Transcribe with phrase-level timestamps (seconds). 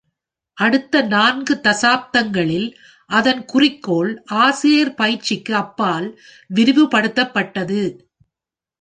[0.57, 2.65] அடுத்த நான்கு தசாப்தங்களில்,
[3.09, 4.11] அதன் குறிக்கோள்
[4.41, 6.09] ஆசிரியர் பயிற்சிக்கு அப்பால்
[6.55, 7.81] விரிவுபடுத்தப்பட்டது.